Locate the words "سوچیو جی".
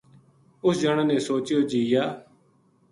1.27-1.81